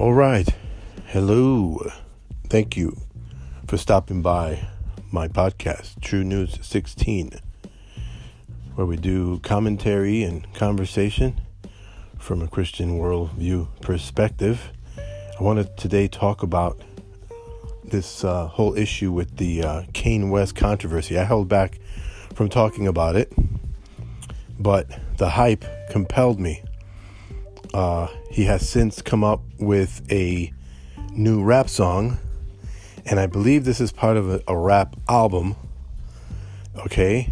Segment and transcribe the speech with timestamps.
[0.00, 0.48] All right.
[1.08, 1.86] Hello.
[2.48, 2.96] Thank you
[3.66, 4.66] for stopping by
[5.12, 7.32] my podcast, True News 16,
[8.76, 11.42] where we do commentary and conversation
[12.18, 14.72] from a Christian worldview perspective.
[15.38, 16.80] I want to today talk about
[17.84, 21.18] this uh, whole issue with the uh, Kanye West controversy.
[21.18, 21.78] I held back
[22.34, 23.30] from talking about it,
[24.58, 24.88] but
[25.18, 26.62] the hype compelled me
[27.74, 30.52] uh, he has since come up with a
[31.12, 32.18] new rap song,
[33.06, 35.56] and I believe this is part of a, a rap album.
[36.86, 37.30] Okay,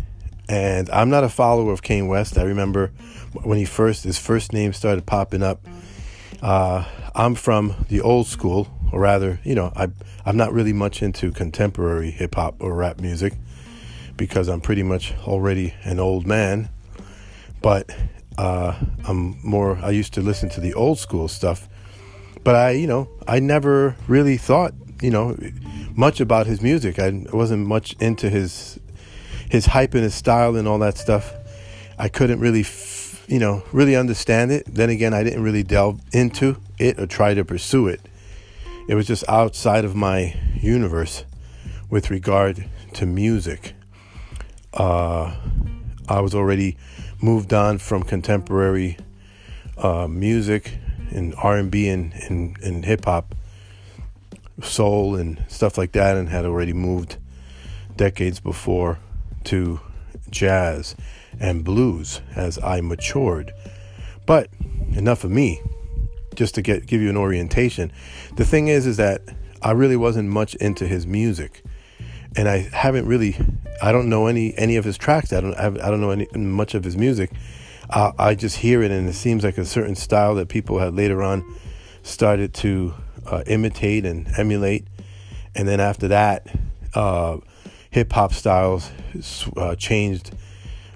[0.49, 2.39] and I'm not a follower of Kanye West.
[2.39, 2.89] I remember
[3.43, 5.67] when he first his first name started popping up.
[6.43, 6.85] Uh,
[7.15, 9.89] I'm from the old school, or rather, you know, I
[10.25, 13.35] I'm not really much into contemporary hip hop or rap music
[14.17, 16.69] because I'm pretty much already an old man.
[17.63, 17.95] But
[18.39, 19.77] uh, I'm more.
[19.83, 21.69] I used to listen to the old school stuff,
[22.45, 25.37] but I, you know, I never really thought, you know,
[25.97, 27.01] much about his music.
[27.01, 28.79] I wasn't much into his
[29.51, 31.35] his hype and his style and all that stuff.
[31.99, 34.67] I couldn't really, f- you know, really understand it.
[34.67, 38.01] Then again, I didn't really delve into it or try to pursue it.
[38.89, 41.25] It was just outside of my universe
[41.91, 43.75] with regard to music.
[44.73, 45.35] Uh,
[46.09, 46.77] I was already
[47.21, 48.97] moved on from contemporary
[49.77, 50.79] uh, music
[51.11, 53.35] and R&B and, and, and hip hop,
[54.63, 57.17] soul and stuff like that, and had already moved
[57.97, 58.99] decades before
[59.45, 59.81] to
[60.31, 60.95] jazz
[61.41, 63.53] and blues as I matured.
[64.27, 64.51] But
[64.95, 65.63] enough of me.
[66.35, 67.91] Just to get give you an orientation.
[68.37, 69.23] The thing is, is that
[69.61, 71.65] I really wasn't much into his music
[72.37, 73.37] and I haven't really,
[73.83, 75.33] I don't know any any of his tracks.
[75.33, 77.31] I don't I don't know any much of his music.
[77.91, 80.95] Uh, I just hear it, and it seems like a certain style that people had
[80.95, 81.45] later on
[82.03, 82.95] started to
[83.27, 84.87] uh, imitate and emulate,
[85.55, 86.47] and then after that,
[86.95, 87.39] uh,
[87.91, 88.91] hip hop styles
[89.57, 90.33] uh, changed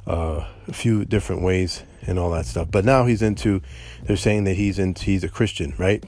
[0.07, 2.69] uh, a few different ways and all that stuff.
[2.71, 3.63] But now he's into.
[4.05, 5.05] They're saying that he's into.
[5.05, 6.05] He's a Christian, right?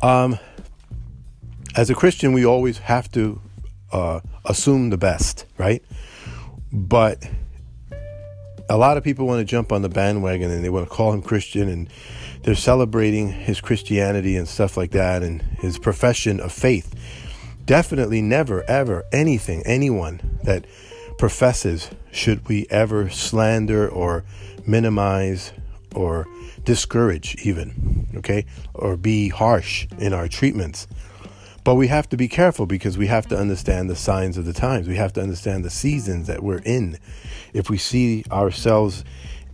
[0.00, 0.38] Um,
[1.76, 3.40] as a Christian, we always have to
[3.94, 5.82] uh, assume the best, right?
[6.72, 7.26] But
[8.68, 11.12] a lot of people want to jump on the bandwagon and they want to call
[11.12, 11.88] him Christian and
[12.42, 16.92] they're celebrating his Christianity and stuff like that and his profession of faith.
[17.64, 20.66] Definitely never, ever anything, anyone that
[21.16, 24.24] professes should we ever slander or
[24.66, 25.52] minimize
[25.94, 26.26] or
[26.64, 28.44] discourage, even, okay,
[28.74, 30.88] or be harsh in our treatments.
[31.64, 34.52] But we have to be careful because we have to understand the signs of the
[34.52, 34.86] times.
[34.86, 36.98] We have to understand the seasons that we're in.
[37.54, 39.02] If we see ourselves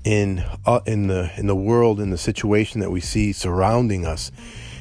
[0.03, 4.33] in uh, in the in the world in the situation that we see surrounding us,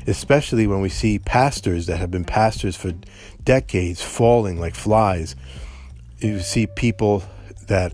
[0.07, 2.94] especially when we see pastors that have been pastors for
[3.44, 5.35] decades falling like flies,
[6.19, 7.23] you see people
[7.68, 7.94] that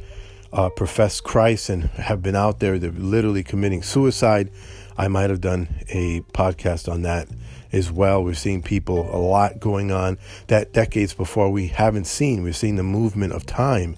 [0.55, 4.49] uh, profess Christ and have been out there, they're literally committing suicide.
[4.97, 7.27] I might have done a podcast on that
[7.73, 8.23] as well.
[8.23, 10.17] We're seeing people, a lot going on
[10.47, 12.41] that decades before we haven't seen.
[12.41, 13.97] We're seeing the movement of time.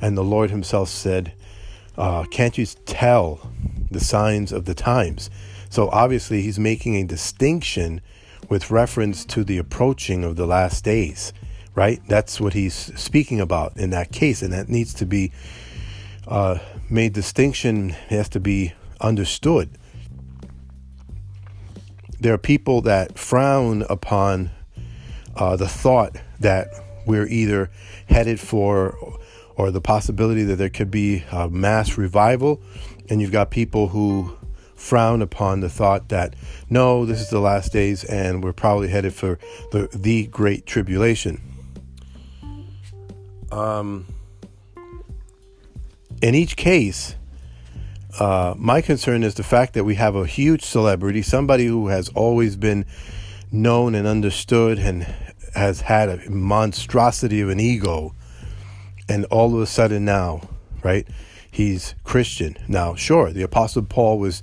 [0.00, 1.32] And the Lord Himself said,
[1.96, 3.52] uh, Can't you tell
[3.88, 5.30] the signs of the times?
[5.70, 8.00] So obviously, He's making a distinction
[8.48, 11.32] with reference to the approaching of the last days,
[11.76, 12.02] right?
[12.08, 14.42] That's what He's speaking about in that case.
[14.42, 15.30] And that needs to be
[16.26, 16.58] uh,
[16.90, 19.78] made distinction, has to be understood
[22.22, 24.48] there are people that frown upon
[25.34, 26.68] uh, the thought that
[27.04, 27.68] we're either
[28.06, 28.96] headed for
[29.56, 32.62] or the possibility that there could be a mass revival.
[33.10, 34.36] And you've got people who
[34.76, 36.34] frown upon the thought that
[36.70, 39.40] no, this is the last days and we're probably headed for
[39.72, 41.40] the, the great tribulation.
[43.50, 44.06] Um,
[46.22, 47.16] in each case,
[48.18, 52.08] uh, my concern is the fact that we have a huge celebrity, somebody who has
[52.10, 52.86] always been
[53.50, 55.02] known and understood and
[55.54, 58.14] has had a monstrosity of an ego.
[59.08, 60.42] And all of a sudden now,
[60.84, 61.06] right,
[61.50, 62.56] he's Christian.
[62.68, 64.40] Now, sure, the Apostle Paul was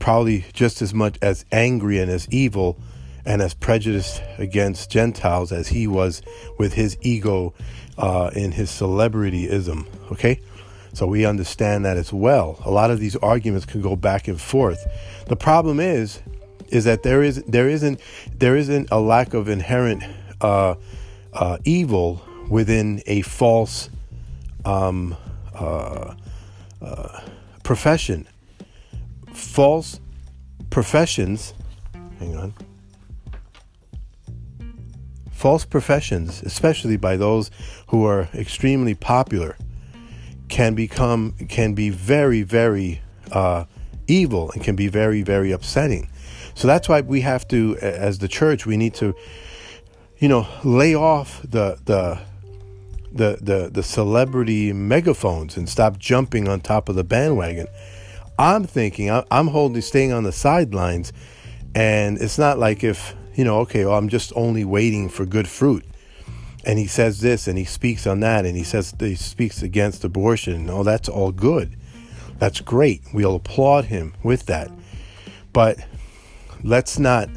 [0.00, 2.78] probably just as much as angry and as evil
[3.24, 6.20] and as prejudiced against Gentiles as he was
[6.58, 7.54] with his ego
[7.96, 9.86] uh, in his celebrityism.
[10.10, 10.40] Okay?
[10.96, 12.58] So we understand that as well.
[12.64, 14.82] A lot of these arguments can go back and forth.
[15.26, 16.22] The problem is,
[16.68, 18.00] is that there is there isn't
[18.34, 20.02] there isn't a lack of inherent
[20.40, 20.76] uh,
[21.34, 23.90] uh, evil within a false
[24.64, 25.14] um,
[25.54, 26.14] uh,
[26.80, 27.20] uh
[27.62, 28.26] profession.
[29.34, 30.00] False
[30.70, 31.52] professions.
[32.18, 32.54] Hang on.
[35.30, 37.50] false professions, especially by those
[37.88, 39.56] who are extremely popular,
[40.48, 43.00] can become can be very very
[43.32, 43.64] uh,
[44.06, 46.08] evil and can be very very upsetting.
[46.54, 49.14] So that's why we have to, as the church, we need to,
[50.18, 52.18] you know, lay off the the
[53.12, 57.66] the the, the celebrity megaphones and stop jumping on top of the bandwagon.
[58.38, 61.12] I'm thinking I'm holding staying on the sidelines,
[61.74, 65.46] and it's not like if you know, okay, well, I'm just only waiting for good
[65.46, 65.84] fruit.
[66.66, 70.04] And he says this and he speaks on that and he says he speaks against
[70.04, 70.68] abortion.
[70.68, 71.76] Oh, that's all good.
[72.38, 73.02] That's great.
[73.14, 74.70] We'll applaud him with that.
[75.52, 75.78] But
[76.62, 77.30] let's not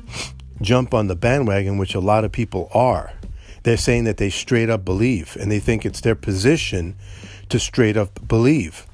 [0.62, 3.14] jump on the bandwagon, which a lot of people are.
[3.64, 6.96] They're saying that they straight up believe and they think it's their position
[7.50, 8.88] to straight up believe.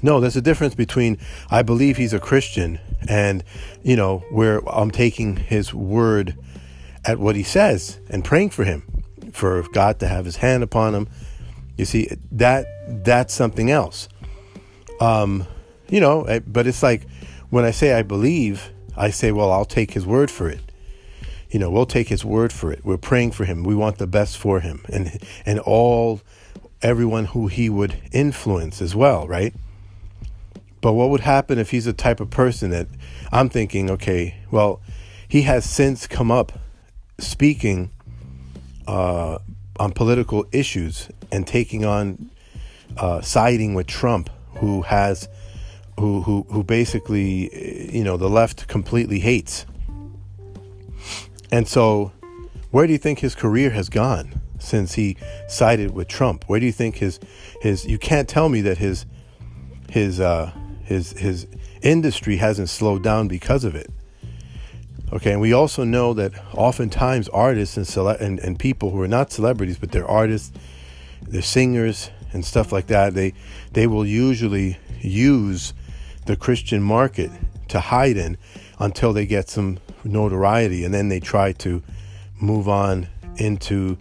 [0.00, 1.18] No, there's a difference between
[1.50, 3.44] I believe he's a Christian and,
[3.82, 6.36] you know, where I'm taking his word
[7.04, 8.97] at what he says and praying for him,
[9.34, 11.08] for God to have his hand upon him.
[11.76, 12.66] You see, that
[13.04, 14.08] that's something else.
[15.00, 15.46] Um,
[15.88, 17.06] you know, eh, but it's like
[17.50, 20.60] when I say I believe, I say, well, I'll take his word for it.
[21.50, 22.84] You know, we'll take his word for it.
[22.84, 23.62] We're praying for him.
[23.62, 26.20] We want the best for him and and all
[26.82, 29.54] everyone who he would influence as well, right?
[30.80, 32.86] But what would happen if he's a type of person that
[33.32, 34.80] I'm thinking, okay, well,
[35.26, 36.52] he has since come up
[37.18, 37.90] speaking
[38.88, 39.38] uh,
[39.78, 42.30] on political issues and taking on
[42.96, 45.28] uh, siding with Trump, who has,
[46.00, 49.66] who who who basically, you know, the left completely hates.
[51.52, 52.12] And so,
[52.70, 55.16] where do you think his career has gone since he
[55.48, 56.44] sided with Trump?
[56.46, 57.20] Where do you think his
[57.60, 57.86] his?
[57.86, 59.06] You can't tell me that his
[59.90, 60.50] his uh,
[60.84, 61.46] his his
[61.82, 63.90] industry hasn't slowed down because of it.
[65.10, 69.08] Okay, and we also know that oftentimes artists and, cele- and and people who are
[69.08, 70.52] not celebrities but they're artists,
[71.22, 73.14] they're singers and stuff like that.
[73.14, 73.32] They
[73.72, 75.72] they will usually use
[76.26, 77.30] the Christian market
[77.68, 78.36] to hide in
[78.78, 81.82] until they get some notoriety, and then they try to
[82.40, 83.96] move on into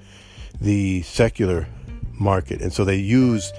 [0.59, 1.67] the secular
[2.19, 3.53] market, and so they use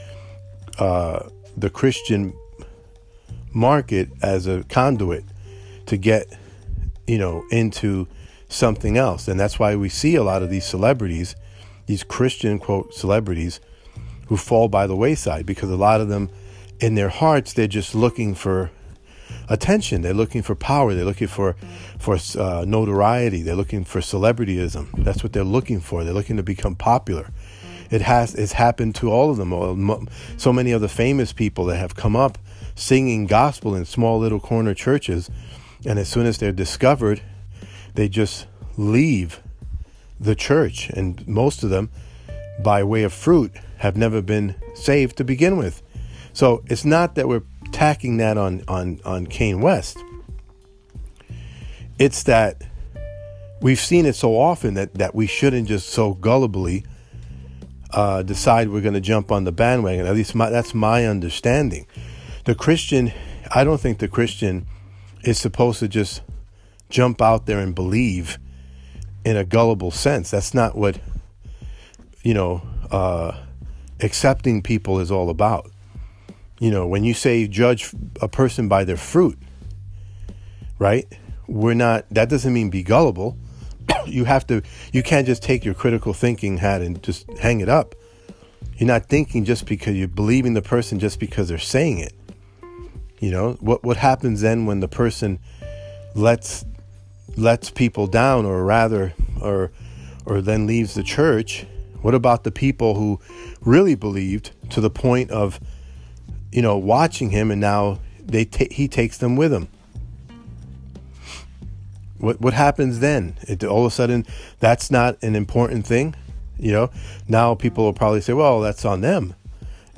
[0.78, 2.32] uh, the Christian
[3.52, 5.24] market as a conduit
[5.86, 6.26] to get,
[7.08, 8.06] you know, into
[8.48, 9.26] something else.
[9.26, 11.34] And that's why we see a lot of these celebrities,
[11.86, 13.60] these Christian quote celebrities,
[14.26, 16.30] who fall by the wayside because a lot of them,
[16.80, 18.70] in their hearts, they're just looking for
[19.48, 20.02] attention.
[20.02, 20.94] They're looking for power.
[20.94, 21.56] They're looking for
[21.98, 23.42] for uh, notoriety.
[23.42, 25.04] They're looking for celebrityism.
[25.04, 26.04] That's what they're looking for.
[26.04, 27.30] They're looking to become popular.
[27.90, 30.08] It has it's happened to all of them.
[30.36, 32.38] So many of the famous people that have come up
[32.74, 35.30] singing gospel in small little corner churches.
[35.84, 37.22] And as soon as they're discovered,
[37.94, 38.46] they just
[38.76, 39.42] leave
[40.20, 40.90] the church.
[40.90, 41.90] And most of them,
[42.62, 45.82] by way of fruit, have never been saved to begin with.
[46.32, 49.98] So it's not that we're tacking that on, on, on Kanye West.
[51.98, 52.62] It's that
[53.60, 56.84] we've seen it so often that, that we shouldn't just so gullibly
[57.92, 60.06] uh, decide we're going to jump on the bandwagon.
[60.06, 61.86] At least my, that's my understanding
[62.48, 63.12] the Christian,
[63.54, 64.66] I don't think the Christian
[65.22, 66.22] is supposed to just
[66.90, 68.38] jump out there and believe
[69.24, 70.30] in a gullible sense.
[70.30, 70.98] That's not what,
[72.22, 73.36] you know, uh,
[74.00, 75.70] accepting people is all about.
[76.60, 79.38] You know, when you say judge a person by their fruit,
[80.78, 81.06] right?
[81.46, 83.36] We're not, that doesn't mean be gullible.
[84.06, 87.68] you have to, you can't just take your critical thinking hat and just hang it
[87.68, 87.94] up.
[88.76, 92.12] You're not thinking just because you're believing the person just because they're saying it.
[93.20, 95.40] You know, what what happens then when the person
[96.14, 96.64] lets
[97.36, 99.72] lets people down or rather or
[100.24, 101.66] or then leaves the church?
[102.00, 103.18] What about the people who
[103.60, 105.58] really believed to the point of
[106.52, 109.68] you know watching him and now they ta- he takes them with him?
[112.18, 113.36] What what happens then?
[113.42, 114.26] It, all of a sudden
[114.60, 116.14] that's not an important thing,
[116.56, 116.90] you know.
[117.26, 119.34] Now people will probably say, "Well, that's on them."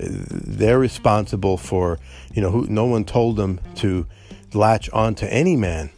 [0.02, 1.98] They're responsible for
[2.32, 4.06] you know who no one told them to
[4.54, 5.90] latch on to any man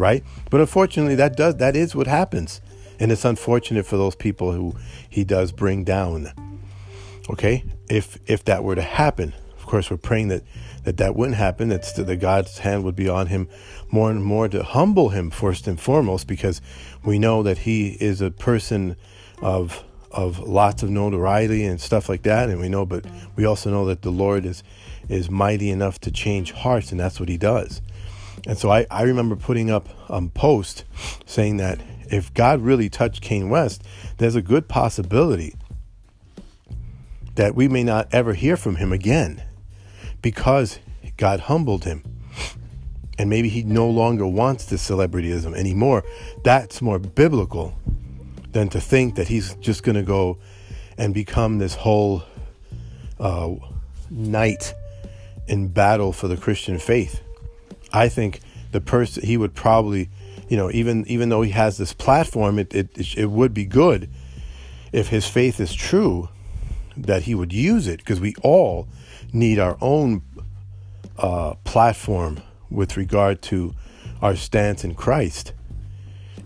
[0.00, 0.24] right?
[0.50, 2.60] But unfortunately that does that is what happens.
[2.98, 4.74] And it's unfortunate for those people who
[5.08, 6.32] he does bring down
[7.28, 7.64] okay?
[7.88, 10.42] If if that were to happen of course we're praying that
[10.84, 13.48] that that wouldn't happen That's that god's hand would be on him
[13.90, 16.60] more and more to humble him first and foremost because
[17.04, 18.96] we know that he is a person
[19.42, 23.04] of of lots of notoriety and stuff like that and we know but
[23.36, 24.62] we also know that the lord is
[25.08, 27.80] is mighty enough to change hearts and that's what he does
[28.46, 30.84] And so I, I remember putting up a um, post
[31.26, 33.82] saying that if God really touched Kanye West,
[34.18, 35.54] there's a good possibility
[37.36, 39.42] that we may not ever hear from him again
[40.22, 40.78] because
[41.16, 42.02] God humbled him.
[43.18, 46.04] And maybe he no longer wants this celebrityism anymore.
[46.42, 47.78] That's more biblical
[48.52, 50.38] than to think that he's just going to go
[50.98, 52.22] and become this whole
[53.18, 53.54] uh,
[54.10, 54.74] knight
[55.46, 57.22] in battle for the Christian faith.
[57.92, 58.40] I think
[58.72, 60.10] the person he would probably,
[60.48, 64.08] you know, even even though he has this platform, it it it would be good
[64.92, 66.28] if his faith is true
[66.96, 68.88] that he would use it because we all
[69.32, 70.22] need our own
[71.18, 72.40] uh, platform
[72.70, 73.74] with regard to
[74.20, 75.52] our stance in Christ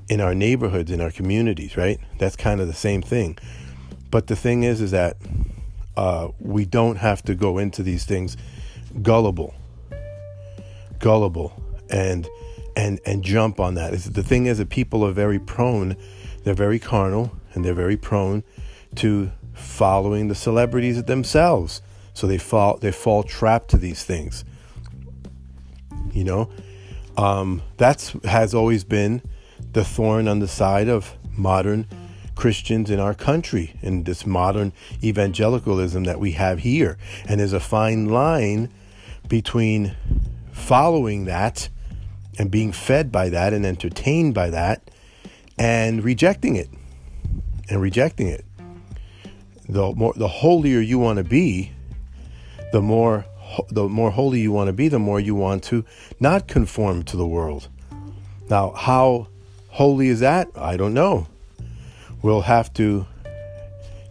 [0.08, 1.98] in our neighborhoods, in our communities, right?
[2.18, 3.38] That's kind of the same thing.
[4.10, 5.16] But the thing is, is that
[5.96, 8.36] uh, we don't have to go into these things
[9.02, 9.54] gullible,
[10.98, 11.52] gullible,
[11.90, 12.28] and
[12.76, 13.94] and and jump on that.
[13.94, 15.96] It's, the thing is that people are very prone,
[16.42, 18.42] they're very carnal, and they're very prone
[18.96, 21.82] to following the celebrities themselves.
[22.12, 24.44] So they fall they fall trapped to these things.
[26.12, 26.50] You know,
[27.16, 29.22] um, that's has always been
[29.74, 31.86] the thorn on the side of modern
[32.34, 36.96] Christians in our country in this modern evangelicalism that we have here.
[37.28, 38.70] And there's a fine line
[39.28, 39.94] between
[40.52, 41.68] following that
[42.38, 44.90] and being fed by that and entertained by that
[45.58, 46.68] and rejecting it
[47.68, 48.44] and rejecting it
[49.68, 51.72] the more the holier you want to be
[52.72, 53.24] the more
[53.70, 55.84] the more holy you want to be the more you want to
[56.18, 57.68] not conform to the world
[58.50, 59.28] now how
[59.74, 61.26] holy is that i don't know
[62.22, 63.06] we'll have to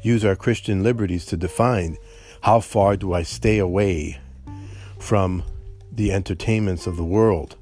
[0.01, 1.97] use our christian liberties to define
[2.41, 4.19] how far do i stay away
[4.99, 5.43] from
[5.95, 7.55] the entertainments of the world.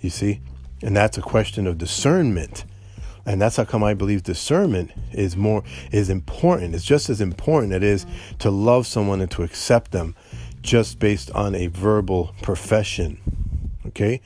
[0.00, 0.40] You see?
[0.82, 2.64] And that's a question of discernment.
[3.26, 6.74] And that's how come I believe discernment is more is important.
[6.74, 8.04] It's just as important it is
[8.40, 10.14] to love someone and to accept them
[10.60, 13.18] just based on a verbal profession.
[13.86, 14.20] Okay?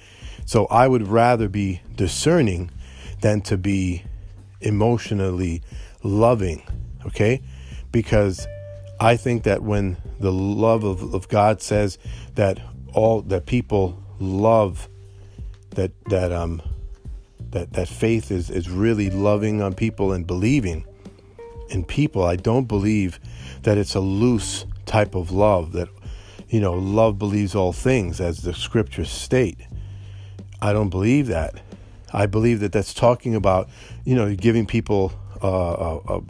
[0.44, 2.70] So I would rather be discerning
[3.20, 4.04] than to be
[4.60, 5.62] emotionally
[6.02, 6.62] loving.
[7.06, 7.42] Okay?
[7.92, 8.46] Because
[9.00, 11.98] I think that when the love of, of God says
[12.34, 12.60] that
[12.94, 14.88] all that people love
[15.70, 16.60] that that um
[17.50, 20.84] that that faith is is really loving on people and believing
[21.70, 22.24] in people.
[22.24, 23.20] I don't believe
[23.62, 25.88] that it's a loose type of love that
[26.48, 29.58] you know love believes all things as the scriptures state.
[30.60, 31.60] I don't believe that.
[32.12, 33.68] I believe that that's talking about
[34.04, 35.12] you know giving people
[35.42, 36.20] uh, a,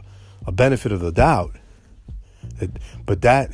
[0.47, 1.57] a benefit of the doubt
[3.07, 3.53] but that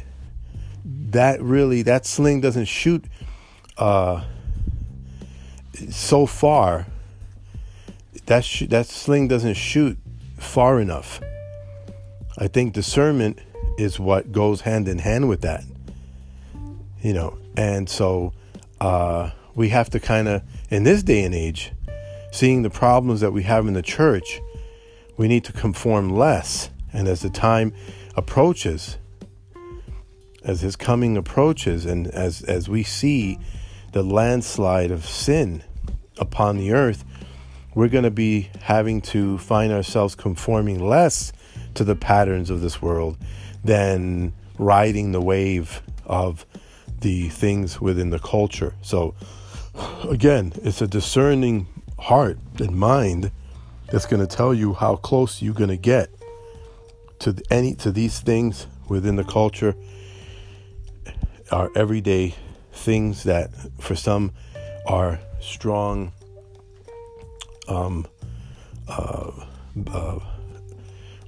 [0.84, 3.04] that really that sling doesn't shoot
[3.78, 4.24] uh,
[5.90, 6.86] so far.
[8.26, 9.98] That sh- that sling doesn't shoot
[10.38, 11.20] far enough.
[12.38, 13.38] I think discernment
[13.78, 15.64] is what goes hand in hand with that.
[17.02, 18.32] You know, and so
[18.80, 21.72] uh, we have to kind of, in this day and age,
[22.34, 24.40] seeing the problems that we have in the church,
[25.16, 26.68] we need to conform less.
[26.92, 27.72] And as the time
[28.16, 28.98] approaches,
[30.42, 33.38] as his coming approaches, and as, as we see
[33.92, 35.62] the landslide of sin
[36.18, 37.04] upon the earth,
[37.72, 41.32] we're going to be having to find ourselves conforming less
[41.74, 43.16] to the patterns of this world
[43.62, 46.44] than riding the wave of
[47.00, 48.74] the things within the culture.
[48.82, 49.14] So,
[50.08, 53.30] again, it's a discerning heart and mind
[53.90, 56.10] that's going to tell you how close you're going to get
[57.20, 59.74] to any to these things within the culture
[61.50, 62.34] are everyday
[62.72, 64.32] things that for some
[64.86, 66.12] are strong
[67.68, 68.06] um,
[68.88, 69.30] uh,
[69.86, 70.18] uh,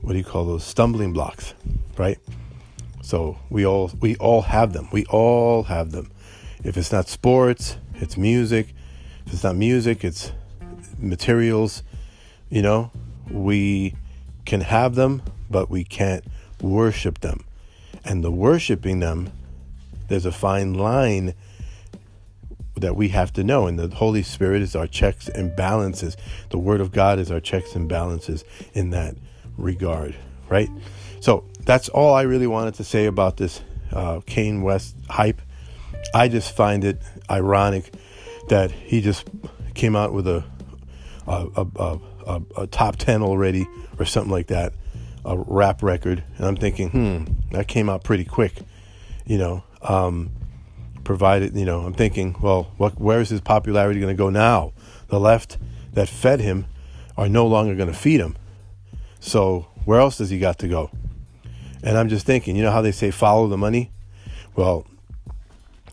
[0.03, 0.65] what do you call those?
[0.65, 1.55] Stumbling blocks
[1.99, 2.19] right?
[3.03, 4.89] So we all we all have them.
[4.93, 6.11] We all have them.
[6.65, 8.75] If it's not sports it's music.
[9.27, 10.33] If it's not music it's
[10.99, 11.83] materials
[12.49, 12.91] you know
[13.31, 13.95] we
[14.45, 16.25] can have them but we can't
[16.61, 17.45] worship them.
[18.05, 19.33] And the worshiping them,
[20.09, 21.35] there's a fine line
[22.77, 23.67] that we have to know.
[23.67, 26.17] And the Holy Spirit is our checks and balances.
[26.51, 29.17] The Word of God is our checks and balances in that
[29.57, 30.15] regard,
[30.49, 30.69] right?
[31.21, 33.63] So that's all I really wanted to say about this
[33.93, 35.41] uh, Kanye West hype.
[36.15, 37.01] I just find it
[37.31, 37.93] ironic
[38.49, 39.29] that he just
[39.75, 40.45] came out with a
[41.27, 43.67] a, a, a, a top 10 already
[43.99, 44.73] or something like that
[45.27, 48.63] a rap record, and I'm thinking, hmm, that came out pretty quick,
[49.27, 49.65] you know.
[49.83, 50.31] Um,
[51.05, 54.73] provided, you know, I'm thinking, well, what, where is his popularity going to go now?
[55.09, 55.59] The left
[55.93, 56.67] that fed him
[57.17, 58.37] are no longer going to feed him.
[59.21, 60.91] So where else does he got to go?
[61.83, 63.93] And I'm just thinking, you know how they say follow the money?
[64.55, 64.87] Well,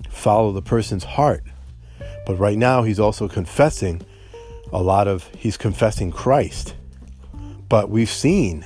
[0.10, 1.44] follow the person's heart.
[2.25, 4.02] But right now he's also confessing
[4.74, 6.75] a lot of he's confessing Christ.
[7.70, 8.65] But we've seen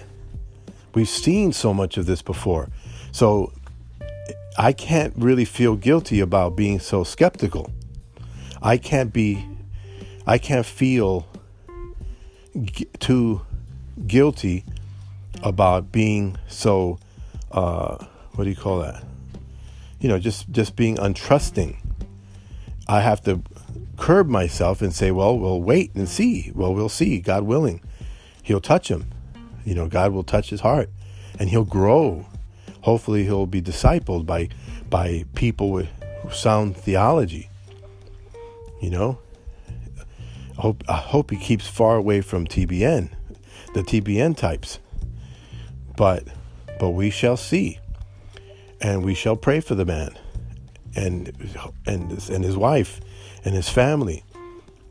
[0.96, 2.70] we've seen so much of this before.
[3.12, 3.52] So
[4.58, 7.72] I can't really feel guilty about being so skeptical.
[8.62, 9.46] I can't be
[10.26, 11.28] I can't feel
[12.64, 13.42] g- too
[14.08, 14.64] guilty
[15.44, 17.00] about being so
[17.52, 19.04] uh, what do you call that?
[20.00, 21.78] You know, just just being untrusting.
[22.88, 23.42] I have to
[23.98, 26.51] curb myself and say, well, we'll wait and see.
[26.56, 27.20] Well, we'll see.
[27.20, 27.82] God willing,
[28.48, 29.12] He'll touch him.
[29.66, 30.89] You know, God will touch his heart,
[31.38, 32.25] and he'll grow.
[32.84, 34.48] Hopefully, he'll be discipled by
[34.89, 35.89] by people with
[36.32, 37.50] sound theology.
[38.82, 39.20] You know,
[40.58, 43.10] I hope I hope he keeps far away from TBN,
[43.74, 44.80] the TBN types.
[45.98, 46.30] But
[46.80, 47.80] but we shall see,
[48.80, 50.18] and we shall pray for the man,
[50.96, 51.34] and
[51.86, 53.01] and and his wife,
[53.44, 54.24] and his family,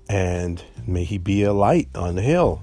[0.08, 2.62] and may he be a light on the hill,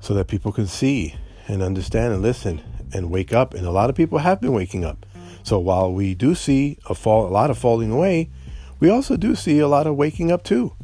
[0.00, 1.14] so that people can see
[1.46, 3.54] and understand and listen and wake up.
[3.54, 5.06] And a lot of people have been waking up.
[5.42, 8.30] So while we do see a fall, a lot of falling away,
[8.78, 10.74] we also do see a lot of waking up too.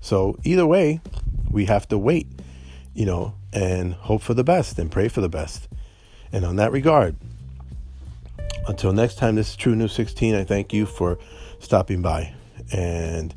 [0.00, 1.00] So either way,
[1.50, 2.28] we have to wait,
[2.94, 5.68] you know, and hope for the best and pray for the best.
[6.32, 7.16] And on that regard,
[8.66, 10.34] until next time, this is True News 16.
[10.34, 11.18] I thank you for
[11.58, 12.34] stopping by
[12.72, 13.34] and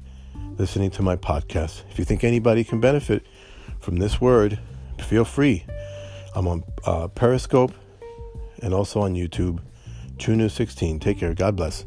[0.57, 1.83] listening to my podcast.
[1.89, 3.25] If you think anybody can benefit
[3.79, 4.59] from this word,
[4.99, 5.65] feel free.
[6.35, 7.73] I'm on uh, Periscope
[8.61, 9.59] and also on YouTube.
[10.27, 10.99] News 16.
[10.99, 11.33] Take care.
[11.33, 11.85] God bless.